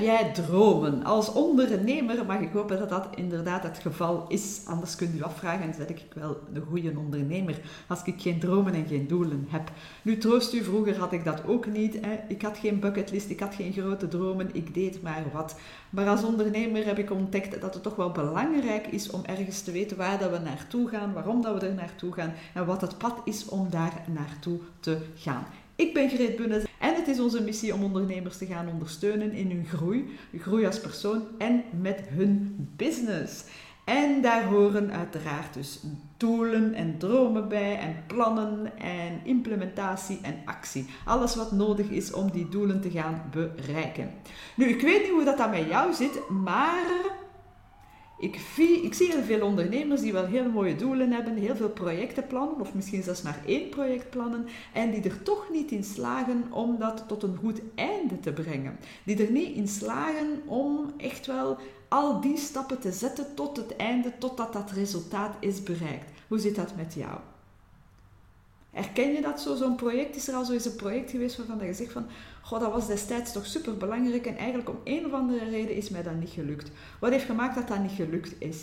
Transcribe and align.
jij 0.00 0.32
dromen? 0.32 1.04
Als 1.04 1.32
ondernemer 1.32 2.26
mag 2.26 2.40
ik 2.40 2.52
hopen 2.52 2.78
dat 2.78 2.88
dat 2.88 3.08
inderdaad 3.14 3.62
het 3.62 3.78
geval 3.78 4.24
is. 4.28 4.62
Anders 4.64 4.96
kunt 4.96 5.14
u 5.14 5.22
afvragen, 5.22 5.74
zeg 5.74 5.88
ik 5.88 6.06
wel 6.14 6.40
een 6.52 6.64
goede 6.68 6.92
ondernemer 6.96 7.60
als 7.88 8.02
ik 8.04 8.20
geen 8.20 8.40
dromen 8.40 8.74
en 8.74 8.86
geen 8.86 9.06
doelen 9.06 9.46
heb. 9.48 9.70
Nu 10.02 10.18
troost 10.18 10.52
u, 10.54 10.62
vroeger 10.62 10.98
had 10.98 11.12
ik 11.12 11.24
dat 11.24 11.46
ook 11.46 11.66
niet. 11.66 11.98
Hè. 12.00 12.18
Ik 12.28 12.42
had 12.42 12.58
geen 12.58 12.80
bucketlist, 12.80 13.30
ik 13.30 13.40
had 13.40 13.54
geen 13.54 13.72
grote 13.72 14.08
dromen, 14.08 14.50
ik 14.52 14.74
deed 14.74 15.02
maar 15.02 15.24
wat. 15.32 15.56
Maar 15.90 16.08
als 16.08 16.24
ondernemer 16.24 16.86
heb 16.86 16.98
ik 16.98 17.10
ontdekt 17.10 17.60
dat 17.60 17.74
het 17.74 17.82
toch 17.82 17.96
wel 17.96 18.10
belangrijk 18.10 18.86
is 18.86 19.10
om 19.10 19.24
ergens 19.24 19.62
te 19.62 19.72
weten 19.72 19.96
waar 19.96 20.18
dat 20.18 20.30
we 20.30 20.38
naartoe 20.38 20.88
gaan, 20.88 21.12
waarom 21.12 21.42
dat 21.42 21.60
we 21.60 21.66
er 21.66 21.74
naartoe 21.74 22.12
gaan 22.12 22.32
en 22.54 22.66
wat 22.66 22.80
het 22.80 22.98
pad 22.98 23.20
is 23.24 23.48
om 23.48 23.70
daar 23.70 24.04
naartoe 24.06 24.58
te 24.80 24.98
gaan. 25.14 25.46
Ik 25.78 25.94
ben 25.94 26.08
Greet 26.08 26.36
Bunnes 26.36 26.62
en 26.62 26.67
is 27.08 27.20
onze 27.20 27.42
missie 27.42 27.74
om 27.74 27.82
ondernemers 27.82 28.38
te 28.38 28.46
gaan 28.46 28.68
ondersteunen 28.68 29.32
in 29.32 29.50
hun 29.50 29.66
groei, 29.66 30.18
groei 30.38 30.66
als 30.66 30.80
persoon 30.80 31.22
en 31.38 31.62
met 31.80 32.00
hun 32.08 32.56
business. 32.76 33.44
En 33.84 34.22
daar 34.22 34.44
horen 34.44 34.92
uiteraard 34.92 35.54
dus 35.54 35.80
doelen 36.16 36.74
en 36.74 36.98
dromen 36.98 37.48
bij 37.48 37.78
en 37.78 37.96
plannen 38.06 38.78
en 38.78 39.20
implementatie 39.24 40.18
en 40.22 40.34
actie. 40.44 40.86
Alles 41.04 41.36
wat 41.36 41.52
nodig 41.52 41.88
is 41.88 42.12
om 42.12 42.30
die 42.30 42.48
doelen 42.48 42.80
te 42.80 42.90
gaan 42.90 43.22
bereiken. 43.30 44.10
Nu, 44.56 44.66
ik 44.66 44.80
weet 44.80 45.02
niet 45.02 45.10
hoe 45.10 45.24
dat, 45.24 45.38
dat 45.38 45.50
met 45.50 45.68
jou 45.68 45.92
zit, 45.92 46.28
maar 46.28 46.86
ik, 48.18 48.36
ik, 48.82 48.94
zie 48.94 49.12
heel 49.12 49.22
veel 49.22 49.46
ondernemers 49.46 50.00
die 50.00 50.12
wel 50.12 50.26
heel 50.26 50.50
mooie 50.50 50.76
doelen 50.76 51.12
hebben, 51.12 51.36
heel 51.36 51.56
veel 51.56 51.68
projecten 51.68 52.26
plannen, 52.26 52.60
of 52.60 52.74
misschien 52.74 53.02
zelfs 53.02 53.22
maar 53.22 53.40
één 53.46 53.68
project 53.68 54.10
plannen, 54.10 54.46
en 54.72 54.90
die 54.90 55.02
er 55.02 55.22
toch 55.22 55.48
niet 55.52 55.70
in 55.70 55.84
slagen 55.84 56.44
om 56.50 56.78
dat 56.78 57.04
tot 57.08 57.22
een 57.22 57.36
goed 57.36 57.60
einde 57.74 58.20
te 58.20 58.32
brengen. 58.32 58.78
Die 59.04 59.26
er 59.26 59.32
niet 59.32 59.56
in 59.56 59.68
slagen 59.68 60.42
om 60.46 60.92
echt 60.96 61.26
wel 61.26 61.58
al 61.88 62.20
die 62.20 62.36
stappen 62.36 62.80
te 62.80 62.92
zetten 62.92 63.34
tot 63.34 63.56
het 63.56 63.76
einde, 63.76 64.12
totdat 64.18 64.52
dat 64.52 64.70
resultaat 64.70 65.36
is 65.40 65.62
bereikt. 65.62 66.10
Hoe 66.28 66.38
zit 66.38 66.54
dat 66.54 66.76
met 66.76 66.94
jou? 66.94 67.18
Herken 68.70 69.12
je 69.12 69.20
dat 69.20 69.40
zo, 69.40 69.56
zo'n 69.56 69.76
project? 69.76 70.16
Is 70.16 70.28
er 70.28 70.34
al 70.34 70.44
zo 70.44 70.52
eens 70.52 70.64
een 70.64 70.76
project 70.76 71.10
geweest 71.10 71.36
waarvan 71.36 71.66
je 71.66 71.74
zegt 71.74 71.92
van, 71.92 72.06
goh, 72.42 72.60
dat 72.60 72.72
was 72.72 72.86
destijds 72.86 73.32
toch 73.32 73.46
super 73.46 73.76
belangrijk 73.76 74.26
en 74.26 74.36
eigenlijk 74.36 74.68
om 74.68 74.80
een 74.84 75.06
of 75.06 75.12
andere 75.12 75.48
reden 75.48 75.76
is 75.76 75.88
mij 75.88 76.02
dat 76.02 76.14
niet 76.14 76.30
gelukt. 76.30 76.70
Wat 77.00 77.10
heeft 77.10 77.24
gemaakt 77.24 77.54
dat 77.54 77.68
dat 77.68 77.82
niet 77.82 77.90
gelukt 77.90 78.34
is? 78.38 78.58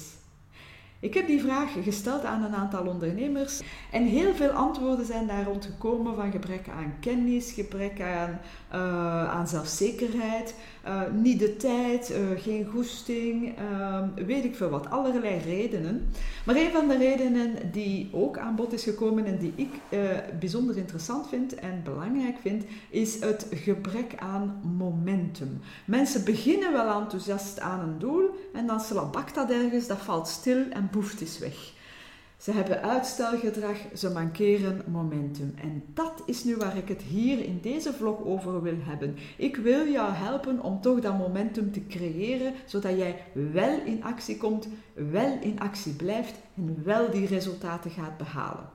Ik 1.05 1.13
heb 1.13 1.27
die 1.27 1.41
vraag 1.41 1.69
gesteld 1.83 2.23
aan 2.23 2.43
een 2.43 2.55
aantal 2.55 2.85
ondernemers 2.85 3.61
en 3.91 4.05
heel 4.05 4.33
veel 4.33 4.49
antwoorden 4.49 5.05
zijn 5.05 5.27
daar 5.27 5.43
rondgekomen 5.43 6.15
van 6.15 6.31
gebrek 6.31 6.67
aan 6.69 6.93
kennis, 6.99 7.51
gebrek 7.51 8.01
aan, 8.01 8.39
uh, 8.73 9.29
aan 9.29 9.47
zelfzekerheid, 9.47 10.55
uh, 10.87 11.01
niet 11.13 11.39
de 11.39 11.57
tijd, 11.57 12.11
uh, 12.11 12.41
geen 12.41 12.65
goesting, 12.65 13.55
weet 14.15 14.43
ik 14.43 14.55
veel 14.55 14.69
wat, 14.69 14.89
allerlei 14.89 15.37
redenen. 15.37 16.11
Maar 16.45 16.55
een 16.55 16.71
van 16.71 16.87
de 16.87 16.97
redenen 16.97 17.71
die 17.71 18.09
ook 18.11 18.37
aan 18.37 18.55
bod 18.55 18.73
is 18.73 18.83
gekomen 18.83 19.25
en 19.25 19.37
die 19.37 19.53
ik 19.55 19.99
bijzonder 20.39 20.77
interessant 20.77 21.27
vind 21.27 21.55
en 21.55 21.81
belangrijk 21.83 22.37
vind, 22.41 22.63
is 22.89 23.19
het 23.19 23.47
gebrek 23.51 24.13
aan 24.17 24.61
momentum. 24.77 25.59
Mensen 25.85 26.23
beginnen 26.23 26.71
wel 26.71 27.01
enthousiast 27.01 27.59
aan 27.59 27.79
een 27.79 27.99
doel 27.99 28.29
en 28.53 28.67
dan 28.67 28.79
slabakt 28.79 29.35
dat 29.35 29.49
ergens, 29.49 29.87
dat 29.87 29.97
valt 29.97 30.27
stil 30.27 30.63
en 30.69 30.89
is 31.19 31.39
weg. 31.39 31.73
Ze 32.37 32.51
hebben 32.51 32.81
uitstelgedrag, 32.81 33.77
ze 33.95 34.09
mankeren 34.09 34.83
momentum. 34.87 35.53
En 35.61 35.83
dat 35.93 36.23
is 36.25 36.43
nu 36.43 36.55
waar 36.55 36.77
ik 36.77 36.87
het 36.87 37.01
hier 37.01 37.43
in 37.43 37.59
deze 37.61 37.93
vlog 37.93 38.23
over 38.23 38.61
wil 38.61 38.77
hebben. 38.79 39.17
Ik 39.37 39.55
wil 39.55 39.87
jou 39.87 40.13
helpen 40.13 40.61
om 40.61 40.81
toch 40.81 40.99
dat 40.99 41.17
momentum 41.17 41.71
te 41.71 41.87
creëren, 41.87 42.53
zodat 42.65 42.97
jij 42.97 43.23
wel 43.33 43.79
in 43.85 44.03
actie 44.03 44.37
komt, 44.37 44.67
wel 44.93 45.37
in 45.41 45.59
actie 45.59 45.93
blijft 45.93 46.33
en 46.55 46.81
wel 46.83 47.11
die 47.11 47.27
resultaten 47.27 47.91
gaat 47.91 48.17
behalen. 48.17 48.69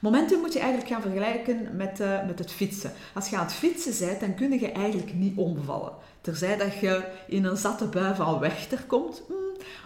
Momentum 0.00 0.40
moet 0.40 0.52
je 0.52 0.58
eigenlijk 0.58 0.90
gaan 0.90 1.02
vergelijken 1.02 1.76
met, 1.76 2.00
uh, 2.00 2.26
met 2.26 2.38
het 2.38 2.52
fietsen. 2.52 2.92
Als 3.14 3.28
je 3.28 3.36
aan 3.36 3.44
het 3.44 3.54
fietsen 3.54 4.06
bent, 4.06 4.20
dan 4.20 4.34
kun 4.34 4.60
je 4.60 4.72
eigenlijk 4.72 5.14
niet 5.14 5.36
omvallen. 5.36 5.92
Terzij 6.20 6.56
dat 6.56 6.78
je 6.78 7.04
in 7.26 7.44
een 7.44 7.56
zatte 7.56 7.86
bui 7.86 8.14
van 8.14 8.38
weg 8.38 8.86
komt, 8.86 9.22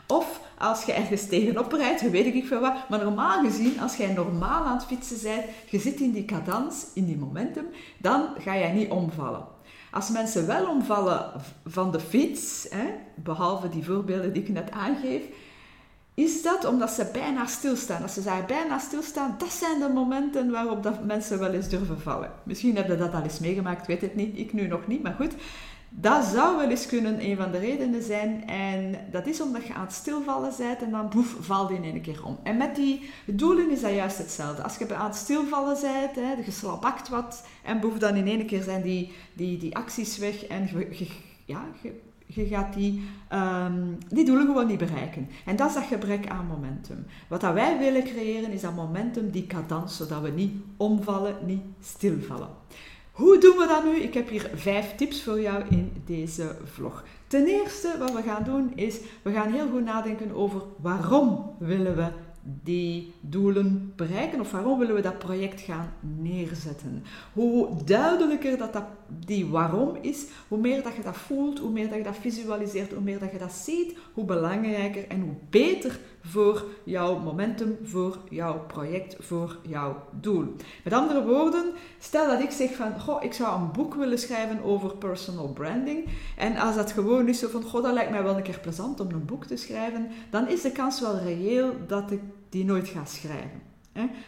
of 0.06 0.40
als 0.58 0.84
je 0.84 0.92
ergens 0.92 1.26
tegenop 1.26 1.72
rijdt, 1.72 2.10
weet 2.10 2.34
ik 2.34 2.46
veel 2.46 2.60
wat. 2.60 2.88
Maar 2.88 3.04
normaal 3.04 3.42
gezien, 3.44 3.80
als 3.80 3.96
jij 3.96 4.12
normaal 4.12 4.64
aan 4.64 4.76
het 4.76 4.86
fietsen 4.86 5.22
bent, 5.22 5.44
je 5.70 5.78
zit 5.78 6.00
in 6.00 6.12
die 6.12 6.24
cadans, 6.24 6.86
in 6.94 7.06
die 7.06 7.16
momentum, 7.16 7.66
dan 7.98 8.28
ga 8.38 8.56
jij 8.56 8.72
niet 8.72 8.90
omvallen. 8.90 9.44
Als 9.90 10.10
mensen 10.10 10.46
wel 10.46 10.68
omvallen 10.68 11.30
van 11.64 11.92
de 11.92 12.00
fiets, 12.00 12.66
hè, 12.70 12.84
behalve 13.14 13.68
die 13.68 13.84
voorbeelden 13.84 14.32
die 14.32 14.42
ik 14.42 14.48
net 14.48 14.70
aangeef, 14.70 15.22
is 16.14 16.42
dat 16.42 16.64
omdat 16.64 16.90
ze 16.90 17.08
bijna 17.12 17.46
stilstaan. 17.46 18.02
Als 18.02 18.14
ze 18.14 18.22
daar 18.22 18.44
bijna 18.44 18.78
stilstaan, 18.78 19.34
dat 19.38 19.52
zijn 19.52 19.80
de 19.80 19.88
momenten 19.88 20.50
waarop 20.50 20.82
dat 20.82 21.04
mensen 21.04 21.38
wel 21.38 21.52
eens 21.52 21.68
durven 21.68 22.00
vallen. 22.00 22.30
Misschien 22.42 22.76
hebben 22.76 22.98
dat 22.98 23.14
al 23.14 23.22
eens 23.22 23.38
meegemaakt, 23.38 23.86
weet 23.86 24.00
het 24.00 24.14
niet. 24.14 24.38
Ik 24.38 24.52
nu 24.52 24.66
nog 24.66 24.86
niet, 24.86 25.02
maar 25.02 25.14
goed. 25.14 25.34
Dat 25.90 26.24
zou 26.24 26.56
wel 26.56 26.70
eens 26.70 26.86
kunnen 26.86 27.24
een 27.24 27.36
van 27.36 27.50
de 27.50 27.58
redenen 27.58 28.02
zijn. 28.02 28.46
En 28.46 28.94
dat 29.10 29.26
is 29.26 29.40
omdat 29.40 29.66
je 29.66 29.74
aan 29.74 29.84
het 29.84 29.92
stilvallen 29.92 30.52
bent 30.58 30.82
en 30.82 30.90
dan 30.90 31.08
boef, 31.08 31.36
valt 31.40 31.70
in 31.70 31.84
één 31.84 32.00
keer 32.00 32.24
om. 32.24 32.38
En 32.42 32.56
met 32.56 32.76
die 32.76 33.10
doelen 33.26 33.70
is 33.70 33.80
dat 33.80 33.94
juist 33.94 34.18
hetzelfde. 34.18 34.62
Als 34.62 34.76
je 34.76 34.94
aan 34.94 35.06
het 35.06 35.16
stilvallen 35.16 35.76
bent, 35.80 36.14
hè, 36.14 36.32
je 36.44 36.50
slapakt 36.50 37.08
wat 37.08 37.46
en 37.64 37.80
boef, 37.80 37.98
dan 37.98 38.14
in 38.14 38.26
één 38.26 38.46
keer 38.46 38.62
zijn 38.62 38.82
die, 38.82 39.12
die, 39.32 39.58
die 39.58 39.76
acties 39.76 40.18
weg 40.18 40.46
en 40.46 40.68
je, 40.72 41.06
ja, 41.44 41.64
je, 42.26 42.46
gaat 42.46 42.74
die, 42.74 43.08
um, 43.32 43.98
die 44.08 44.24
doelen 44.24 44.46
gewoon 44.46 44.66
niet 44.66 44.78
bereiken. 44.78 45.28
En 45.44 45.56
dat 45.56 45.68
is 45.68 45.74
dat 45.74 45.84
gebrek 45.84 46.28
aan 46.28 46.46
momentum. 46.46 47.06
Wat 47.28 47.40
dat 47.40 47.54
wij 47.54 47.78
willen 47.78 48.04
creëren 48.04 48.52
is 48.52 48.60
dat 48.60 48.74
momentum, 48.74 49.30
die 49.30 49.46
cadans, 49.46 49.96
zodat 49.96 50.22
we 50.22 50.28
niet 50.30 50.52
omvallen, 50.76 51.36
niet 51.46 51.62
stilvallen. 51.80 52.48
Hoe 53.18 53.38
doen 53.38 53.56
we 53.56 53.66
dat 53.66 53.84
nu? 53.84 53.96
Ik 53.96 54.14
heb 54.14 54.28
hier 54.28 54.50
vijf 54.54 54.94
tips 54.96 55.22
voor 55.22 55.40
jou 55.40 55.64
in 55.70 55.92
deze 56.06 56.56
vlog. 56.64 57.04
Ten 57.26 57.46
eerste, 57.46 57.96
wat 57.98 58.12
we 58.12 58.22
gaan 58.22 58.44
doen 58.44 58.72
is, 58.74 58.98
we 59.22 59.32
gaan 59.32 59.52
heel 59.52 59.68
goed 59.68 59.84
nadenken 59.84 60.32
over 60.32 60.62
waarom 60.76 61.54
willen 61.58 61.96
we 61.96 62.06
die 62.42 63.12
doelen 63.20 63.92
bereiken 63.96 64.40
of 64.40 64.50
waarom 64.50 64.78
willen 64.78 64.94
we 64.94 65.00
dat 65.00 65.18
project 65.18 65.60
gaan 65.60 65.92
neerzetten. 66.00 67.04
Hoe 67.32 67.84
duidelijker 67.84 68.58
dat, 68.58 68.72
dat 68.72 68.84
die 69.08 69.46
waarom 69.46 69.96
is, 70.00 70.26
hoe 70.48 70.58
meer 70.58 70.82
dat 70.82 70.96
je 70.96 71.02
dat 71.02 71.16
voelt, 71.16 71.58
hoe 71.58 71.70
meer 71.70 71.88
dat 71.88 71.98
je 71.98 72.04
dat 72.04 72.16
visualiseert, 72.16 72.92
hoe 72.92 73.02
meer 73.02 73.18
dat 73.18 73.32
je 73.32 73.38
dat 73.38 73.52
ziet, 73.52 73.96
hoe 74.14 74.24
belangrijker 74.24 75.08
en 75.08 75.20
hoe 75.20 75.34
beter 75.50 75.98
voor 76.28 76.64
jouw 76.84 77.18
momentum, 77.18 77.78
voor 77.82 78.18
jouw 78.28 78.64
project, 78.66 79.16
voor 79.18 79.58
jouw 79.62 80.02
doel. 80.20 80.54
Met 80.84 80.92
andere 80.92 81.24
woorden, 81.24 81.72
stel 81.98 82.26
dat 82.26 82.40
ik 82.40 82.50
zeg 82.50 82.74
van, 82.74 83.00
goh, 83.00 83.22
ik 83.22 83.32
zou 83.32 83.60
een 83.60 83.72
boek 83.72 83.94
willen 83.94 84.18
schrijven 84.18 84.62
over 84.62 84.96
personal 84.96 85.48
branding. 85.48 86.04
En 86.36 86.56
als 86.56 86.74
dat 86.74 86.92
gewoon 86.92 87.28
is 87.28 87.38
zo 87.38 87.48
van, 87.48 87.62
goh, 87.62 87.82
dat 87.82 87.92
lijkt 87.92 88.10
mij 88.10 88.22
wel 88.22 88.36
een 88.36 88.42
keer 88.42 88.60
plezant 88.60 89.00
om 89.00 89.10
een 89.10 89.24
boek 89.24 89.44
te 89.44 89.56
schrijven, 89.56 90.08
dan 90.30 90.48
is 90.48 90.62
de 90.62 90.72
kans 90.72 91.00
wel 91.00 91.18
reëel 91.18 91.72
dat 91.86 92.10
ik 92.10 92.20
die 92.48 92.64
nooit 92.64 92.88
ga 92.88 93.04
schrijven. 93.04 93.67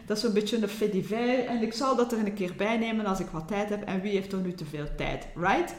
Dat 0.07 0.17
is 0.17 0.23
een 0.23 0.33
beetje 0.33 0.57
een 0.57 0.69
fait 0.69 1.13
en 1.47 1.63
ik 1.63 1.73
zal 1.73 1.97
dat 1.97 2.13
er 2.13 2.19
een 2.19 2.35
keer 2.35 2.55
bij 2.57 2.79
nemen 2.79 3.07
als 3.07 3.21
ik 3.21 3.27
wat 3.27 3.49
tijd 3.49 3.69
heb 3.69 3.83
en 3.83 4.01
wie 4.01 4.13
heeft 4.13 4.33
er 4.33 4.39
nu 4.39 4.53
te 4.53 4.65
veel 4.65 4.87
tijd, 4.97 5.27
right? 5.35 5.75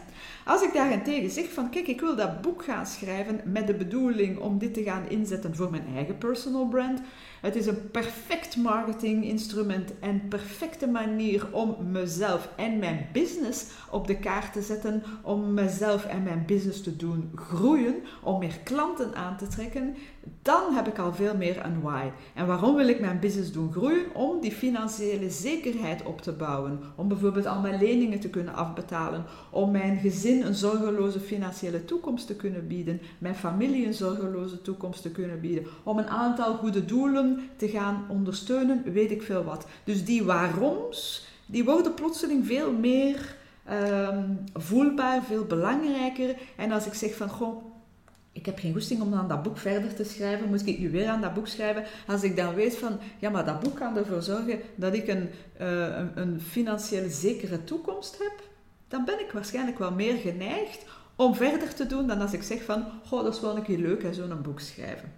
Als 0.46 0.62
ik 0.62 0.74
daarentegen 0.74 1.30
zeg 1.30 1.52
van 1.54 1.70
kijk, 1.70 1.88
ik 1.88 2.00
wil 2.00 2.16
dat 2.16 2.42
boek 2.42 2.64
gaan 2.64 2.86
schrijven 2.86 3.42
met 3.46 3.68
de 3.68 3.74
bedoeling 3.74 4.40
om 4.40 4.58
dit 4.58 4.74
te 4.74 4.84
gaan 4.84 5.10
inzetten 5.10 5.56
voor 5.56 5.72
mijn 5.72 5.88
eigen 5.96 6.18
personal 6.18 6.68
brand. 6.68 7.02
Het 7.42 7.56
is 7.56 7.66
een 7.66 7.92
perfect 7.92 8.58
marketinginstrument 8.58 10.00
en 10.00 10.28
perfecte 10.28 10.88
manier 10.88 11.48
om 11.52 11.78
mezelf 11.92 12.50
en 12.56 12.80
mijn 12.80 13.08
business 13.14 13.66
op 13.90 14.08
de 14.08 14.18
kaart 14.18 14.54
te 14.54 14.62
zetten, 14.62 15.04
om 15.22 15.54
mezelf 15.54 16.06
en 16.06 16.24
mijn 16.24 16.44
business 16.46 16.82
te 16.82 16.96
doen 16.96 17.32
groeien, 17.36 17.96
om 18.24 18.40
meer 18.40 18.60
klanten 18.64 19.16
aan 19.16 19.38
te 19.38 19.48
trekken. 19.48 19.96
Dan 20.42 20.74
heb 20.74 20.88
ik 20.88 21.00
al 21.00 21.14
veel 21.14 21.36
meer 21.36 21.66
een 21.66 21.82
why. 21.82 22.10
En 22.34 22.48
waarom 22.48 22.76
wil 22.76 22.88
ik 22.88 23.00
mijn 23.00 23.20
business 23.20 23.52
doen 23.52 23.72
groeien? 23.72 24.16
Om 24.16 24.40
die 24.40 24.52
financiële 24.52 25.30
zekerheid 25.30 26.04
op 26.04 26.22
te 26.22 26.32
bouwen, 26.32 26.80
om 26.96 27.08
bijvoorbeeld 27.08 27.46
al 27.46 27.60
mijn 27.60 27.80
leningen 27.80 28.20
te 28.20 28.30
kunnen 28.30 28.54
afbetalen, 28.54 29.26
om 29.50 29.72
mijn 29.72 29.98
gezin 29.98 30.42
een 30.42 30.54
zorgeloze 30.54 31.20
financiële 31.20 31.86
toekomst 31.86 32.28
te 32.28 32.36
kunnen 32.36 32.68
bieden, 32.68 33.02
mijn 33.18 33.36
familie 33.36 33.86
een 33.86 33.94
zorgeloze 33.94 34.62
toekomst 34.62 35.02
te 35.02 35.12
kunnen 35.12 35.40
bieden, 35.40 35.66
om 35.84 35.98
een 35.98 36.10
aantal 36.10 36.54
goede 36.54 36.86
doelen 36.86 37.40
te 37.56 37.68
gaan 37.68 38.06
ondersteunen, 38.10 38.84
weet 38.94 39.12
ik 39.12 39.22
veel 39.22 39.44
wat. 39.44 39.66
Dus 39.84 40.06
die 40.06 40.24
waaroms, 40.24 41.28
die 41.46 41.64
worden 41.64 41.94
plotseling 41.94 42.46
veel 42.46 42.72
meer 42.72 43.36
ehm, 43.66 44.24
voelbaar, 44.54 45.24
veel 45.24 45.46
belangrijker. 45.46 46.36
En 46.56 46.72
als 46.72 46.86
ik 46.86 46.94
zeg 46.94 47.16
van, 47.16 47.30
goh, 47.30 47.71
ik 48.32 48.46
heb 48.46 48.60
geen 48.60 48.74
goesting 48.74 49.02
om 49.02 49.14
aan 49.14 49.28
dat 49.28 49.44
boek 49.44 49.58
verder 49.58 49.94
te 49.96 50.04
schrijven, 50.04 50.48
moet 50.48 50.68
ik 50.68 50.80
nu 50.80 50.92
weer 50.92 51.08
aan 51.08 51.22
dat 51.22 51.34
boek 51.34 51.48
schrijven? 51.48 51.84
Als 52.08 52.24
ik 52.24 52.36
dan 52.36 52.54
weet 52.54 52.78
van, 52.78 53.00
ja, 53.20 53.30
maar 53.30 53.46
dat 53.46 53.60
boek 53.60 53.76
kan 53.76 53.98
ervoor 53.98 54.22
zorgen 54.22 54.60
dat 54.76 54.94
ik 54.94 55.08
een, 55.08 55.30
uh, 55.62 55.98
een, 56.16 56.42
financiële 56.42 57.10
zekere 57.10 57.64
toekomst 57.64 58.18
heb, 58.18 58.44
dan 58.88 59.06
ben 59.06 59.20
ik 59.20 59.32
waarschijnlijk 59.32 59.80
wel 59.80 59.92
meer 59.92 60.16
geneigd 60.18 60.86
om 61.16 61.36
verder 61.36 61.74
te 61.74 61.86
doen 61.86 62.08
dan 62.08 62.22
als 62.22 62.34
ik 62.34 62.44
zeg 62.44 62.64
van, 62.64 62.86
goh, 63.06 63.24
dat 63.24 63.36
is 63.36 63.42
wel 63.42 63.56
een 63.56 63.64
keer 63.64 63.78
leuk, 63.78 64.08
zo'n 64.12 64.42
boek 64.42 64.60
schrijven. 64.60 65.14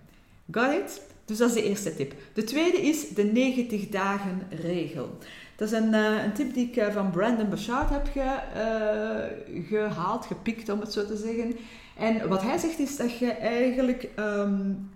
Got 0.51 0.73
it? 0.73 1.01
Dus 1.25 1.37
dat 1.37 1.49
is 1.49 1.55
de 1.55 1.63
eerste 1.63 1.95
tip. 1.95 2.13
De 2.33 2.43
tweede 2.43 2.81
is 2.81 3.09
de 3.09 3.23
90 3.23 3.89
dagen 3.89 4.41
regel. 4.49 5.17
Dat 5.55 5.71
is 5.71 5.77
een, 5.77 5.93
uh, 5.93 6.23
een 6.23 6.33
tip 6.33 6.53
die 6.53 6.67
ik 6.67 6.75
uh, 6.75 6.93
van 6.93 7.11
Brandon 7.11 7.49
Bouchard 7.49 7.89
heb 7.89 8.07
ge, 8.11 8.39
gehaald, 9.67 10.25
gepikt 10.25 10.69
om 10.69 10.79
het 10.79 10.93
zo 10.93 11.05
te 11.05 11.17
zeggen. 11.17 11.55
En 11.97 12.27
wat 12.29 12.41
hij 12.41 12.57
zegt 12.57 12.79
is 12.79 12.97
dat 12.97 13.17
je 13.17 13.31
eigenlijk 13.31 14.09
um, 14.19 14.89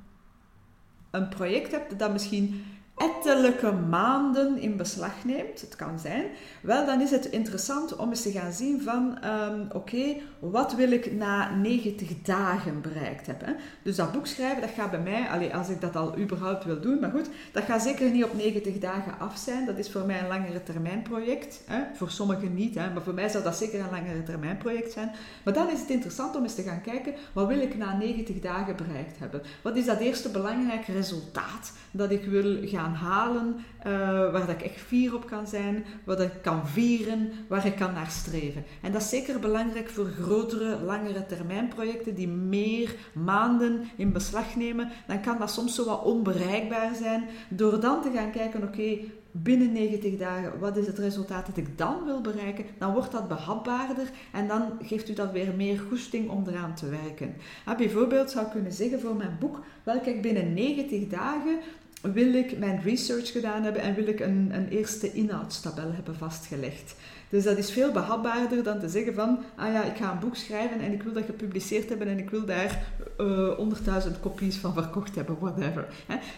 een 1.11 1.29
project 1.29 1.71
hebt 1.71 1.99
dat 1.99 2.11
misschien 2.11 2.65
ettelijke 2.97 3.71
maanden 3.71 4.57
in 4.57 4.77
beslag 4.77 5.23
neemt, 5.23 5.61
het 5.61 5.75
kan 5.75 5.99
zijn, 5.99 6.25
wel 6.61 6.85
dan 6.85 7.01
is 7.01 7.11
het 7.11 7.25
interessant 7.25 7.95
om 7.95 8.09
eens 8.09 8.21
te 8.21 8.31
gaan 8.31 8.51
zien 8.51 8.81
van 8.81 9.17
um, 9.25 9.67
oké, 9.71 10.15
wat 10.39 10.75
wil 10.75 10.91
ik 10.91 11.11
na 11.11 11.55
90 11.55 12.21
dagen 12.21 12.81
bereikt 12.81 13.27
hebben. 13.27 13.55
Dus 13.83 13.95
dat 13.95 14.11
boek 14.11 14.27
schrijven, 14.27 14.61
dat 14.61 14.69
gaat 14.69 14.91
bij 14.91 14.99
mij, 14.99 15.53
als 15.53 15.69
ik 15.69 15.81
dat 15.81 15.95
al 15.95 16.17
überhaupt 16.17 16.63
wil 16.63 16.79
doen, 16.81 16.99
maar 16.99 17.11
goed, 17.11 17.29
dat 17.51 17.63
gaat 17.63 17.81
zeker 17.81 18.09
niet 18.09 18.23
op 18.23 18.33
90 18.33 18.79
dagen 18.79 19.19
af 19.19 19.37
zijn. 19.37 19.65
Dat 19.65 19.77
is 19.77 19.91
voor 19.91 20.05
mij 20.05 20.19
een 20.19 20.27
langere 20.27 20.63
termijn 20.63 21.01
project. 21.01 21.61
Hè? 21.65 21.81
Voor 21.93 22.09
sommigen 22.09 22.53
niet, 22.53 22.75
hè? 22.75 22.93
maar 22.93 23.03
voor 23.03 23.13
mij 23.13 23.29
zou 23.29 23.43
dat 23.43 23.57
zeker 23.57 23.79
een 23.79 23.89
langere 23.91 24.23
termijn 24.23 24.57
project 24.57 24.91
zijn. 24.91 25.11
Maar 25.43 25.53
dan 25.53 25.69
is 25.69 25.79
het 25.79 25.89
interessant 25.89 26.35
om 26.35 26.43
eens 26.43 26.55
te 26.55 26.63
gaan 26.63 26.81
kijken, 26.81 27.13
wat 27.33 27.47
wil 27.47 27.59
ik 27.59 27.77
na 27.77 27.97
90 27.97 28.39
dagen 28.39 28.75
bereikt 28.75 29.19
hebben? 29.19 29.41
Wat 29.61 29.75
is 29.75 29.85
dat 29.85 29.99
eerste 29.99 30.29
belangrijke 30.29 30.91
resultaat 30.91 31.71
dat 31.91 32.11
ik 32.11 32.25
wil 32.25 32.57
gaan 32.67 32.86
halen, 32.93 33.55
uh, 33.87 33.93
waar 34.31 34.45
dat 34.45 34.49
ik 34.49 34.61
echt 34.61 34.79
fier 34.79 35.15
op 35.15 35.27
kan 35.27 35.47
zijn, 35.47 35.85
wat 36.03 36.19
ik 36.19 36.31
kan 36.41 36.67
vieren, 36.67 37.31
waar 37.47 37.65
ik 37.65 37.75
kan 37.75 37.93
naar 37.93 38.09
streven. 38.09 38.63
En 38.81 38.91
dat 38.91 39.01
is 39.01 39.09
zeker 39.09 39.39
belangrijk 39.39 39.89
voor 39.89 40.05
grotere, 40.05 40.77
langere 40.85 41.25
termijnprojecten 41.25 42.15
die 42.15 42.27
meer 42.27 42.95
maanden 43.13 43.81
in 43.95 44.11
beslag 44.11 44.55
nemen. 44.55 44.91
Dan 45.07 45.21
kan 45.21 45.37
dat 45.37 45.51
soms 45.51 45.75
zo 45.75 45.85
wat 45.85 46.03
onbereikbaar 46.03 46.95
zijn. 46.95 47.23
Door 47.49 47.79
dan 47.79 48.01
te 48.01 48.11
gaan 48.13 48.31
kijken, 48.31 48.63
oké, 48.63 48.97
binnen 49.43 49.71
90 49.71 50.17
dagen, 50.17 50.59
wat 50.59 50.77
is 50.77 50.87
het 50.87 50.97
resultaat 50.97 51.45
dat 51.45 51.57
ik 51.57 51.77
dan 51.77 52.05
wil 52.05 52.21
bereiken, 52.21 52.65
dan 52.77 52.93
wordt 52.93 53.11
dat 53.11 53.27
behapbaarder 53.27 54.09
en 54.31 54.47
dan 54.47 54.71
geeft 54.81 55.09
u 55.09 55.13
dat 55.13 55.31
weer 55.31 55.53
meer 55.55 55.79
goesting 55.89 56.29
om 56.29 56.43
eraan 56.47 56.75
te 56.75 56.89
werken. 56.89 57.35
bijvoorbeeld 57.77 58.31
zou 58.31 58.45
ik 58.45 58.51
kunnen 58.51 58.71
zeggen 58.71 58.99
voor 58.99 59.15
mijn 59.15 59.37
boek, 59.39 59.59
welke 59.83 60.09
ik 60.09 60.21
binnen 60.21 60.53
90 60.53 61.07
dagen 61.07 61.59
wil 62.01 62.33
ik 62.33 62.57
mijn 62.57 62.81
research 62.81 63.31
gedaan 63.31 63.63
hebben 63.63 63.81
en 63.81 63.95
wil 63.95 64.07
ik 64.07 64.19
een, 64.19 64.49
een 64.53 64.67
eerste 64.67 65.13
inhoudstabel 65.13 65.91
hebben 65.93 66.15
vastgelegd. 66.15 66.95
Dus 67.29 67.43
dat 67.43 67.57
is 67.57 67.71
veel 67.71 67.91
behapbaarder 67.91 68.63
dan 68.63 68.79
te 68.79 68.89
zeggen 68.89 69.13
van, 69.13 69.39
ah 69.55 69.73
ja, 69.73 69.83
ik 69.83 69.97
ga 69.97 70.11
een 70.11 70.19
boek 70.19 70.35
schrijven 70.35 70.79
en 70.79 70.93
ik 70.93 71.03
wil 71.03 71.13
dat 71.13 71.25
gepubliceerd 71.25 71.89
hebben 71.89 72.07
en 72.07 72.17
ik 72.17 72.29
wil 72.29 72.45
daar 72.45 72.83
uh, 73.21 74.05
100.000 74.07 74.19
kopies 74.21 74.55
van 74.55 74.73
verkocht 74.73 75.15
hebben, 75.15 75.37
whatever. 75.39 75.87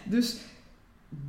Dus 0.04 0.36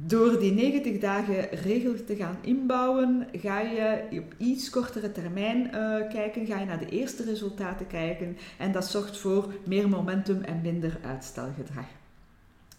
door 0.06 0.40
die 0.40 0.52
90 0.52 1.00
dagen 1.00 1.50
regel 1.50 1.94
te 2.06 2.16
gaan 2.16 2.38
inbouwen, 2.42 3.28
ga 3.34 3.60
je 3.60 4.04
op 4.12 4.34
iets 4.38 4.70
kortere 4.70 5.12
termijn 5.12 5.66
uh, 5.66 6.10
kijken, 6.10 6.46
ga 6.46 6.60
je 6.60 6.66
naar 6.66 6.80
de 6.80 6.90
eerste 6.90 7.24
resultaten 7.24 7.88
kijken 7.88 8.38
en 8.58 8.72
dat 8.72 8.86
zorgt 8.86 9.18
voor 9.18 9.54
meer 9.64 9.90
momentum 9.90 10.42
en 10.42 10.62
minder 10.62 10.98
uitstelgedrag. 11.06 12.01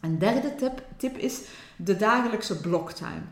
Een 0.02 0.18
derde 0.18 0.54
tip, 0.54 0.82
tip 0.96 1.16
is 1.16 1.40
de 1.76 1.96
dagelijkse 1.96 2.60
blocktime. 2.60 3.22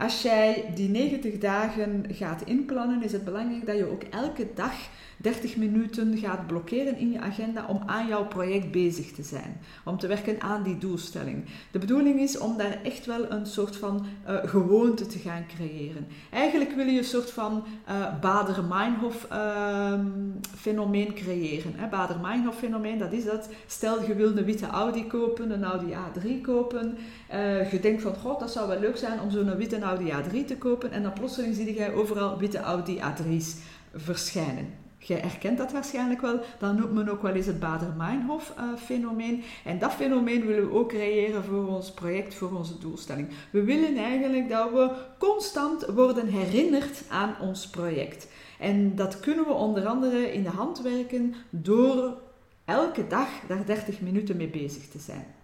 Als 0.00 0.22
jij 0.22 0.72
die 0.74 0.88
90 0.88 1.38
dagen 1.38 2.04
gaat 2.10 2.42
inplannen, 2.44 3.02
is 3.02 3.12
het 3.12 3.24
belangrijk 3.24 3.66
dat 3.66 3.76
je 3.76 3.90
ook 3.90 4.02
elke 4.02 4.46
dag 4.54 4.72
30 5.16 5.56
minuten 5.56 6.18
gaat 6.18 6.46
blokkeren 6.46 6.96
in 6.96 7.12
je 7.12 7.20
agenda 7.20 7.64
om 7.68 7.82
aan 7.86 8.06
jouw 8.06 8.26
project 8.26 8.70
bezig 8.70 9.12
te 9.12 9.22
zijn. 9.22 9.60
Om 9.84 9.98
te 9.98 10.06
werken 10.06 10.40
aan 10.40 10.62
die 10.62 10.78
doelstelling. 10.78 11.44
De 11.70 11.78
bedoeling 11.78 12.20
is 12.20 12.38
om 12.38 12.56
daar 12.56 12.78
echt 12.82 13.06
wel 13.06 13.30
een 13.30 13.46
soort 13.46 13.76
van 13.76 14.06
uh, 14.28 14.36
gewoonte 14.44 15.06
te 15.06 15.18
gaan 15.18 15.46
creëren. 15.56 16.06
Eigenlijk 16.30 16.72
wil 16.72 16.86
je 16.86 16.98
een 16.98 17.04
soort 17.04 17.30
van 17.30 17.64
uh, 17.88 18.20
Bader-Meinhof 18.20 19.26
uh, 19.32 20.00
fenomeen 20.56 21.14
creëren. 21.14 21.74
Bader-Meinhof 21.90 22.58
fenomeen, 22.58 22.98
dat 22.98 23.12
is 23.12 23.24
dat. 23.24 23.48
Stel 23.66 24.02
je 24.02 24.14
wil 24.14 24.36
een 24.36 24.44
witte 24.44 24.66
Audi 24.66 25.06
kopen, 25.06 25.50
een 25.50 25.64
Audi 25.64 25.92
A3 25.92 26.40
kopen. 26.42 26.96
Uh, 27.34 27.72
je 27.72 27.80
denkt 27.80 28.02
van, 28.02 28.14
god, 28.14 28.40
dat 28.40 28.50
zou 28.50 28.68
wel 28.68 28.80
leuk 28.80 28.96
zijn 28.96 29.20
om 29.20 29.30
zo'n 29.30 29.56
witte 29.56 29.78
Audi 29.80 29.89
A3 29.98 30.44
te 30.46 30.56
kopen. 30.58 30.90
En 30.90 31.02
dan 31.02 31.12
plotseling 31.12 31.54
zie 31.54 31.74
je 31.74 31.92
overal 31.92 32.38
witte 32.38 32.58
Audi 32.58 32.98
A3's 32.98 33.56
verschijnen. 33.94 34.80
Jij 34.98 35.18
herkent 35.18 35.58
dat 35.58 35.72
waarschijnlijk 35.72 36.20
wel. 36.20 36.40
Dat 36.58 36.76
noemt 36.76 36.92
men 36.92 37.08
ook 37.08 37.22
wel 37.22 37.32
eens 37.32 37.46
het 37.46 37.60
Bader-Meinhof-fenomeen. 37.60 39.42
Eh, 39.64 39.72
en 39.72 39.78
dat 39.78 39.92
fenomeen 39.92 40.46
willen 40.46 40.68
we 40.68 40.74
ook 40.74 40.88
creëren 40.88 41.44
voor 41.44 41.66
ons 41.66 41.90
project, 41.90 42.34
voor 42.34 42.52
onze 42.52 42.78
doelstelling. 42.78 43.28
We 43.50 43.64
willen 43.64 43.96
eigenlijk 43.96 44.48
dat 44.48 44.70
we 44.70 44.90
constant 45.18 45.86
worden 45.86 46.26
herinnerd 46.26 47.02
aan 47.08 47.34
ons 47.40 47.68
project. 47.68 48.28
En 48.58 48.96
dat 48.96 49.20
kunnen 49.20 49.44
we 49.44 49.52
onder 49.52 49.86
andere 49.86 50.32
in 50.32 50.42
de 50.42 50.48
hand 50.48 50.82
werken 50.82 51.34
door 51.50 52.18
elke 52.64 53.06
dag 53.06 53.28
daar 53.48 53.66
30 53.66 54.00
minuten 54.00 54.36
mee 54.36 54.48
bezig 54.48 54.88
te 54.88 54.98
zijn. 54.98 55.39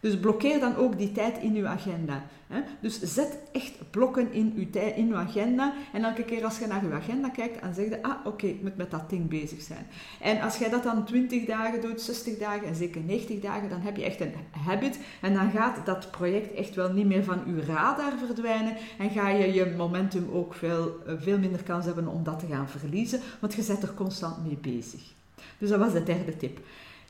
Dus 0.00 0.18
blokkeer 0.18 0.60
dan 0.60 0.76
ook 0.76 0.98
die 0.98 1.12
tijd 1.12 1.38
in 1.38 1.54
uw 1.54 1.66
agenda. 1.66 2.24
Hè? 2.46 2.60
Dus 2.80 3.00
zet 3.00 3.38
echt 3.52 3.90
blokken 3.90 4.32
in 4.32 4.52
uw, 4.56 4.80
in 4.80 5.08
uw 5.08 5.16
agenda. 5.16 5.74
En 5.92 6.04
elke 6.04 6.22
keer 6.22 6.44
als 6.44 6.58
je 6.58 6.66
naar 6.66 6.82
uw 6.82 6.92
agenda 6.92 7.28
kijkt, 7.28 7.62
dan 7.62 7.74
zeg 7.74 7.88
je, 7.88 8.02
ah 8.02 8.26
oké, 8.26 8.46
ik 8.46 8.62
moet 8.62 8.76
met 8.76 8.90
dat 8.90 9.10
ding 9.10 9.28
bezig 9.28 9.62
zijn. 9.62 9.86
En 10.20 10.40
als 10.40 10.56
jij 10.56 10.68
dat 10.68 10.82
dan 10.82 11.04
20 11.04 11.44
dagen 11.44 11.80
doet, 11.80 12.00
60 12.00 12.38
dagen 12.38 12.66
en 12.66 12.74
zeker 12.74 13.00
90 13.00 13.40
dagen, 13.40 13.68
dan 13.68 13.80
heb 13.80 13.96
je 13.96 14.04
echt 14.04 14.20
een 14.20 14.32
habit. 14.50 14.98
En 15.20 15.34
dan 15.34 15.50
gaat 15.50 15.86
dat 15.86 16.10
project 16.10 16.54
echt 16.54 16.74
wel 16.74 16.92
niet 16.92 17.06
meer 17.06 17.24
van 17.24 17.42
uw 17.46 17.60
radar 17.66 18.12
verdwijnen. 18.26 18.76
En 18.98 19.10
ga 19.10 19.28
je 19.28 19.52
je 19.52 19.74
momentum 19.76 20.28
ook 20.32 20.54
veel, 20.54 21.02
eh, 21.06 21.14
veel 21.18 21.38
minder 21.38 21.62
kans 21.62 21.84
hebben 21.84 22.06
om 22.06 22.24
dat 22.24 22.38
te 22.38 22.46
gaan 22.46 22.68
verliezen. 22.68 23.20
Want 23.40 23.54
je 23.54 23.62
zet 23.62 23.82
er 23.82 23.94
constant 23.94 24.46
mee 24.46 24.58
bezig. 24.60 25.14
Dus 25.58 25.68
dat 25.68 25.78
was 25.78 25.92
de 25.92 26.02
derde 26.02 26.36
tip. 26.36 26.58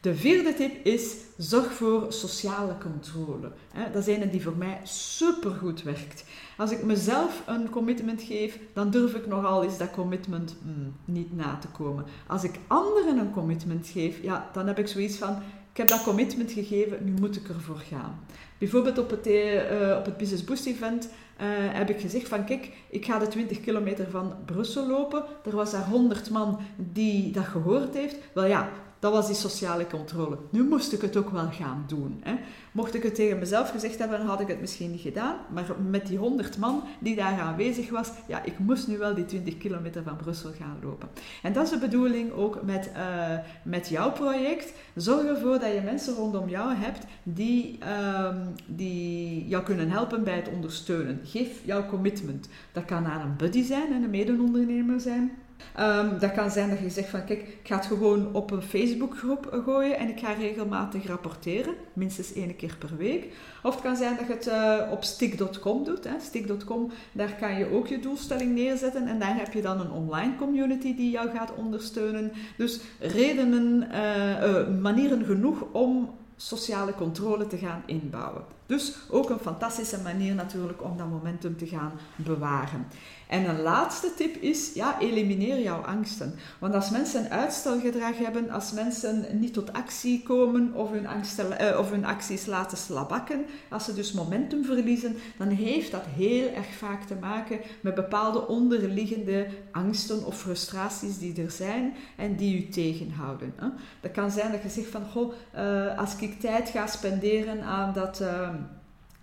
De 0.00 0.14
vierde 0.14 0.54
tip 0.54 0.84
is, 0.84 1.14
zorg 1.37 1.72
voor 1.72 2.12
sociale 2.12 2.78
controle. 2.78 3.52
Dat 3.93 4.06
is 4.06 4.16
een 4.16 4.30
die 4.30 4.42
voor 4.42 4.56
mij 4.56 4.80
supergoed 4.82 5.82
werkt. 5.82 6.25
Als 6.56 6.71
ik 6.71 6.85
mezelf 6.85 7.42
een 7.47 7.71
commitment 7.71 8.23
geef, 8.23 8.59
dan 8.73 8.90
durf 8.90 9.14
ik 9.14 9.26
nogal 9.26 9.64
eens 9.64 9.78
dat 9.78 9.90
commitment 9.90 10.56
mm, 10.62 10.94
niet 11.04 11.37
na 11.37 11.59
te 11.61 11.68
komen. 11.68 12.04
Als 12.26 12.44
ik 12.44 12.59
anderen 12.66 13.18
een 13.18 13.32
commitment 13.32 13.87
geef, 13.87 14.23
ja, 14.23 14.50
dan 14.52 14.66
heb 14.66 14.78
ik 14.78 14.88
zoiets 14.88 15.16
van, 15.16 15.37
ik 15.71 15.76
heb 15.76 15.88
dat 15.88 16.02
commitment 16.02 16.52
gegeven, 16.52 17.04
nu 17.04 17.12
moet 17.21 17.37
ik 17.37 17.49
ervoor 17.49 17.82
gaan. 17.90 18.21
Bijvoorbeeld 18.59 18.99
op 18.99 19.11
het, 19.11 19.26
uh, 19.26 19.97
op 19.99 20.04
het 20.04 20.16
Business 20.16 20.44
Boost 20.44 20.66
Event 20.66 21.04
uh, 21.04 21.47
heb 21.50 21.90
ik 21.90 22.00
gezegd 22.00 22.28
van 22.28 22.44
kijk, 22.44 22.73
ik 22.90 23.04
ga 23.04 23.18
de 23.18 23.28
20 23.28 23.61
kilometer 23.61 24.11
van 24.11 24.35
Brussel 24.44 24.87
lopen. 24.87 25.25
Er 25.44 25.56
was 25.56 25.71
daar 25.71 25.85
100 25.88 26.30
man 26.30 26.59
die 26.76 27.32
dat 27.32 27.44
gehoord 27.44 27.94
heeft. 27.94 28.16
Wel 28.32 28.47
ja, 28.47 28.71
dat 28.99 29.12
was 29.12 29.26
die 29.26 29.37
sociale 29.37 29.87
controle. 29.87 30.38
Nu 30.50 30.65
moest 30.65 30.93
ik 30.93 31.00
het 31.00 31.17
ook 31.17 31.31
wel 31.31 31.49
gaan 31.50 31.85
doen. 31.87 32.21
Hè. 32.23 32.35
Mocht 32.73 32.95
ik 32.95 33.03
het 33.03 33.15
tegen 33.15 33.38
mezelf 33.38 33.71
gezegd 33.71 33.99
hebben, 33.99 34.19
dan 34.19 34.26
had 34.26 34.41
ik 34.41 34.49
het 34.49 34.61
misschien 34.61 34.91
niet 34.91 35.00
gedaan. 35.00 35.37
Maar 35.53 35.65
met 35.88 36.07
die 36.07 36.19
100 36.19 36.59
man 36.59 36.83
die 36.99 37.17
daar 37.17 37.41
aanwezig 37.41 37.91
was, 37.91 38.11
ja, 38.29 38.45
ik 38.45 38.59
moest 38.59 38.88
nu 38.88 38.99
wel 38.99 39.15
die 39.15 39.25
20 39.25 39.59
kilometer 39.59 40.03
van 40.03 40.17
Brussel 40.17 40.50
gaan 40.59 40.79
lopen. 40.83 41.09
En 41.43 41.53
dat 41.53 41.65
is 41.65 41.71
de 41.71 41.79
bedoeling 41.79 42.33
ook 42.33 42.62
met, 42.62 42.91
uh, 42.97 43.38
met 43.62 43.88
jouw 43.88 44.12
project. 44.12 44.73
Zorg 44.95 45.25
ervoor 45.25 45.59
dat 45.59 45.73
je 45.73 45.81
mensen 45.85 46.15
rondom 46.15 46.49
jou 46.49 46.75
hebt 46.75 47.05
die, 47.23 47.79
um, 48.25 48.55
die 48.67 49.49
jou 49.49 49.65
kunnen 49.65 49.91
helpen 49.91 50.25
bij 50.25 50.37
het 50.37 50.49
ondersteunen. 50.49 51.21
Geef 51.25 51.65
jouw 51.65 51.87
commitment. 51.87 52.49
Dat 52.73 52.85
kan 52.85 53.07
aan 53.07 53.21
een 53.21 53.37
buddy 53.37 53.62
zijn 53.62 53.93
en 53.93 54.03
een 54.03 54.11
mede-ondernemer 54.11 55.00
zijn. 55.00 55.33
Um, 55.80 56.18
dat 56.18 56.32
kan 56.32 56.50
zijn 56.50 56.70
dat 56.70 56.78
je 56.78 56.90
zegt 56.90 57.08
van 57.08 57.25
kijk, 57.25 57.40
ik 57.40 57.60
ga 57.62 57.76
het 57.76 57.86
gewoon 57.86 58.34
op 58.34 58.50
een 58.50 58.62
Facebookgroep 58.62 59.62
gooien 59.64 59.98
en 59.98 60.08
ik 60.08 60.20
ga 60.20 60.32
regelmatig 60.32 61.06
rapporteren, 61.06 61.75
minstens 61.92 62.32
één 62.32 62.56
keer 62.56 62.76
per 62.78 62.96
week. 62.96 63.32
Of 63.62 63.75
het 63.75 63.82
kan 63.82 63.96
zijn 63.96 64.16
dat 64.16 64.26
je 64.26 64.32
het 64.32 64.46
uh, 64.46 64.92
op 64.92 65.04
stick.com 65.04 65.84
doet. 65.84 66.08
Stick.com, 66.20 66.90
daar 67.12 67.34
kan 67.40 67.58
je 67.58 67.72
ook 67.72 67.86
je 67.86 67.98
doelstelling 67.98 68.54
neerzetten 68.54 69.06
en 69.06 69.18
daar 69.18 69.36
heb 69.36 69.52
je 69.52 69.62
dan 69.62 69.80
een 69.80 69.90
online 69.90 70.36
community 70.36 70.96
die 70.96 71.10
jou 71.10 71.30
gaat 71.30 71.54
ondersteunen. 71.54 72.32
Dus 72.56 72.80
redenen, 73.00 73.88
uh, 73.92 74.42
uh, 74.42 74.80
manieren 74.80 75.25
genoeg 75.25 75.66
om 75.72 76.10
sociale 76.36 76.94
controle 76.94 77.46
te 77.46 77.56
gaan 77.56 77.82
inbouwen. 77.86 78.55
Dus 78.66 78.96
ook 79.11 79.30
een 79.30 79.38
fantastische 79.38 80.00
manier 80.02 80.35
natuurlijk 80.35 80.82
om 80.82 80.96
dat 80.96 81.08
momentum 81.08 81.56
te 81.56 81.66
gaan 81.66 81.92
bewaren. 82.16 82.87
En 83.28 83.49
een 83.49 83.61
laatste 83.61 84.14
tip 84.16 84.37
is, 84.37 84.73
ja, 84.75 85.00
elimineer 85.00 85.62
jouw 85.62 85.80
angsten. 85.80 86.35
Want 86.58 86.75
als 86.75 86.90
mensen 86.90 87.30
uitstelgedrag 87.30 88.18
hebben, 88.18 88.50
als 88.50 88.73
mensen 88.73 89.26
niet 89.40 89.52
tot 89.52 89.73
actie 89.73 90.23
komen 90.23 90.75
of 90.75 90.90
hun, 90.90 91.06
eh, 91.06 91.78
of 91.78 91.90
hun 91.90 92.04
acties 92.04 92.46
laten 92.46 92.78
slabakken, 92.78 93.44
als 93.70 93.85
ze 93.85 93.94
dus 93.94 94.12
momentum 94.12 94.64
verliezen, 94.64 95.16
dan 95.38 95.49
heeft 95.49 95.90
dat 95.90 96.04
heel 96.16 96.50
erg 96.50 96.75
vaak 96.75 97.02
te 97.02 97.14
maken 97.14 97.61
met 97.80 97.94
bepaalde 97.94 98.49
onderliggende 98.49 99.46
angsten 99.73 100.26
of 100.26 100.40
frustraties 100.40 101.18
die 101.18 101.42
er 101.42 101.50
zijn 101.50 101.94
en 102.16 102.37
die 102.37 102.58
u 102.58 102.68
tegenhouden. 102.68 103.54
Dat 104.00 104.11
kan 104.11 104.30
zijn 104.30 104.52
dat 104.52 104.62
je 104.62 104.68
zegt 104.68 104.90
van, 104.90 105.04
goh, 105.12 105.32
eh, 105.50 105.99
als 105.99 106.16
ik 106.16 106.40
tijd 106.40 106.68
ga 106.68 106.87
spenderen 106.87 107.62
aan 107.62 107.92
dat... 107.92 108.20
Uh, 108.20 108.49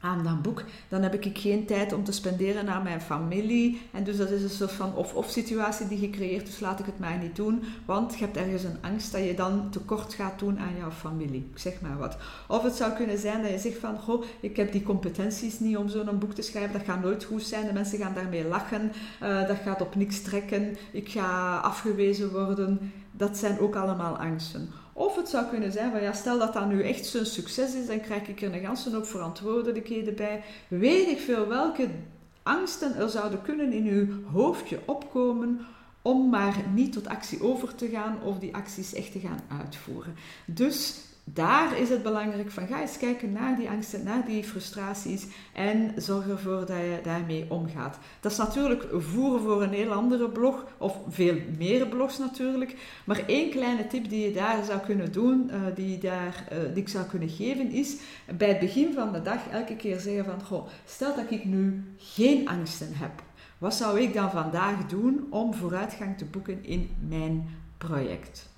aan 0.04 0.24
dat 0.24 0.42
boek, 0.42 0.64
dan 0.88 1.02
heb 1.02 1.14
ik 1.14 1.38
geen 1.38 1.66
tijd 1.66 1.94
om 1.94 2.04
te 2.04 2.12
spenderen 2.12 2.70
aan 2.70 2.84
mijn 2.84 3.02
familie. 3.02 3.82
En 3.92 4.04
dus 4.04 4.18
dat 4.18 4.30
is 4.30 4.44
een 4.44 4.50
soort 4.50 4.72
van 4.72 4.96
of-of 4.96 5.30
situatie 5.30 5.88
die 5.88 6.02
je 6.02 6.10
creëert, 6.10 6.46
dus 6.46 6.60
laat 6.60 6.80
ik 6.80 6.86
het 6.86 7.00
maar 7.00 7.18
niet 7.18 7.36
doen. 7.36 7.64
Want 7.86 8.14
je 8.14 8.26
hebt 8.26 8.38
ergens 8.38 8.64
een 8.64 8.78
angst 8.82 9.12
dat 9.12 9.24
je 9.24 9.34
dan 9.34 9.70
tekort 9.70 10.14
gaat 10.14 10.40
doen 10.40 10.60
aan 10.60 10.78
jouw 10.78 10.92
familie. 10.92 11.50
Ik 11.52 11.60
zeg 11.60 11.82
maar 11.82 11.98
wat. 11.98 12.18
Of 12.48 12.64
het 12.64 12.76
zou 12.76 12.92
kunnen 12.92 13.18
zijn 13.18 13.42
dat 13.42 13.52
je 13.52 13.60
zegt 13.60 13.78
van, 13.78 13.98
goh, 13.98 14.24
ik 14.40 14.56
heb 14.56 14.72
die 14.72 14.84
competenties 14.84 15.60
niet 15.60 15.78
om 15.78 15.90
zo'n 15.90 16.20
boek 16.20 16.34
te 16.34 16.42
schrijven, 16.42 16.74
dat 16.74 16.86
gaat 16.86 17.02
nooit 17.02 17.24
goed 17.24 17.44
zijn, 17.44 17.66
de 17.66 17.74
mensen 17.74 18.00
gaan 18.00 18.14
daarmee 18.14 18.48
lachen, 18.48 18.92
uh, 19.24 19.48
dat 19.48 19.58
gaat 19.64 19.82
op 19.82 19.96
niks 19.96 20.22
trekken, 20.22 20.76
ik 20.92 21.10
ga 21.10 21.58
afgewezen 21.58 22.32
worden. 22.32 22.92
Dat 23.12 23.38
zijn 23.38 23.60
ook 23.60 23.76
allemaal 23.76 24.18
angsten. 24.18 24.70
Of 24.94 25.16
het 25.16 25.30
zou 25.30 25.46
kunnen 25.46 25.72
zijn 25.72 25.92
van 25.92 26.02
ja, 26.02 26.14
stel 26.14 26.40
dat 26.40 26.54
dat 26.54 26.68
nu 26.68 26.84
echt 26.84 27.06
zo'n 27.06 27.26
succes 27.26 27.74
is, 27.74 27.88
dan 27.88 28.02
krijg 28.02 28.28
ik 28.28 28.42
er 28.42 28.54
een 28.54 28.66
ganse 28.66 28.94
hoop 28.94 29.06
verantwoordelijkheden 29.06 30.16
bij. 30.16 30.44
Weet 30.68 31.08
ik 31.08 31.20
veel 31.20 31.48
welke 31.48 31.90
angsten 32.44 32.96
er 32.96 33.10
zouden 33.10 33.42
kunnen 33.42 33.72
in 33.72 33.86
uw 33.86 34.08
hoofdje 34.32 34.80
opkomen 34.86 35.60
om 36.02 36.30
maar 36.30 36.56
niet 36.74 36.94
tot 36.94 37.08
actie 37.08 37.44
over 37.44 37.76
te 37.76 37.88
gaan 37.88 38.22
of 38.24 38.40
die 38.40 38.56
acties 38.56 38.94
echt 38.94 39.12
te 39.12 39.20
gaan 39.20 39.40
uitvoeren. 39.60 40.16
Dus 40.46 41.00
daar 41.26 41.78
is 41.78 41.90
het 41.90 42.04
belangrijk 42.04 42.52
van 42.52 42.68
ga 42.68 42.82
eens 42.82 42.98
kijken 42.98 43.32
naar 43.32 43.56
die 43.56 43.70
angsten, 43.70 44.04
naar 44.04 44.26
die 44.26 44.44
frustraties 44.44 45.26
en 45.54 45.94
zorg 45.98 46.28
ervoor 46.28 46.60
dat 46.66 46.78
je 46.78 47.00
daarmee 47.04 47.46
omgaat. 47.50 47.98
Dat 48.20 48.32
is 48.32 48.38
natuurlijk 48.38 48.86
voeren 48.92 49.42
voor 49.42 49.62
een 49.62 49.74
heel 49.74 49.92
andere 49.92 50.30
blog, 50.30 50.66
of 50.78 50.98
veel 51.10 51.38
meer 51.58 51.88
blogs 51.88 52.18
natuurlijk. 52.18 52.76
Maar 53.06 53.24
één 53.28 53.52
kleine 53.52 53.88
tip 53.88 54.10
die 54.10 54.26
je 54.26 54.34
daar 54.34 54.64
zou 54.64 54.80
kunnen 54.80 55.12
doen, 55.12 55.50
uh, 55.52 55.76
die, 55.76 55.98
daar, 55.98 56.48
uh, 56.52 56.58
die 56.74 56.84
ik 56.84 56.90
zou 56.90 57.06
kunnen 57.06 57.30
geven, 57.30 57.72
is 57.72 57.98
bij 58.38 58.48
het 58.48 58.60
begin 58.60 58.94
van 58.94 59.12
de 59.12 59.22
dag 59.22 59.50
elke 59.52 59.76
keer 59.76 60.00
zeggen 60.00 60.26
van, 60.26 60.44
goh, 60.44 60.68
stel 60.86 61.16
dat 61.16 61.32
ik 61.32 61.46
nu 61.46 61.84
geen 61.98 62.48
angsten 62.48 62.90
heb. 62.92 63.12
Wat 63.58 63.76
zou 63.76 64.00
ik 64.02 64.14
dan 64.14 64.32
vandaag 64.32 64.86
doen 64.86 65.28
om 65.30 65.54
vooruitgang 65.54 66.18
te 66.18 66.26
boeken 66.26 66.66
in 66.66 66.90
mijn 67.08 67.50
project? 67.78 68.50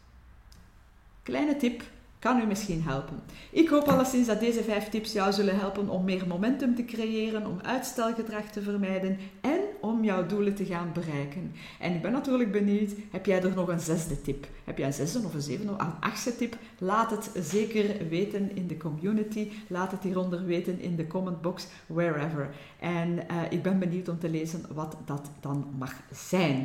Kleine 1.24 1.56
tip, 1.56 1.84
kan 2.20 2.40
u 2.40 2.46
misschien 2.46 2.84
helpen. 2.84 3.20
Ik 3.52 3.70
hoop 3.70 3.88
alleszins 3.88 4.28
dat 4.28 4.40
deze 4.40 4.64
vijf 4.64 4.90
tips 4.90 5.12
jou 5.12 5.34
zullen 5.34 5.60
helpen 5.60 5.90
om 5.90 6.04
meer 6.04 6.28
momentum 6.28 6.76
te 6.76 6.86
creëren, 6.86 7.46
om 7.46 7.60
uitstelgedrag 7.62 8.44
te 8.44 8.62
vermijden 8.62 9.18
en 9.42 9.60
om 9.82 10.04
jouw 10.04 10.26
doelen 10.26 10.56
te 10.56 10.66
gaan 10.66 10.92
bereiken. 10.94 11.54
En 11.80 11.94
ik 11.94 12.02
ben 12.02 12.12
natuurlijk 12.12 12.52
benieuwd, 12.52 12.92
heb 13.12 13.26
jij 13.26 13.42
er 13.42 13.56
nog 13.56 13.68
een 13.68 13.80
zesde 13.80 14.22
tip? 14.22 14.48
Heb 14.64 14.78
jij 14.78 14.88
een 14.88 14.94
zesde 14.94 15.20
of 15.20 15.34
een 15.34 15.42
zevende 15.42 15.72
of 15.72 15.80
een 15.80 16.00
achtste 16.00 16.36
tip? 16.36 16.58
Laat 16.78 17.12
het 17.12 17.30
zeker 17.46 18.08
weten 18.10 18.56
in 18.56 18.68
de 18.68 18.78
community. 18.78 19.52
Laat 19.68 19.92
het 19.92 20.04
hieronder 20.04 20.46
weten 20.46 20.80
in 20.80 20.96
de 20.96 21.08
commentbox, 21.08 21.68
wherever. 21.88 22.50
En 22.80 23.10
uh, 23.10 23.22
ik 23.50 23.64
ben 23.64 23.80
benieuwd 23.80 24.10
om 24.10 24.20
te 24.20 24.30
lezen 24.30 24.66
wat 24.74 24.98
dat 25.06 25.30
dan 25.40 25.66
mag 25.78 25.94
zijn. 26.12 26.64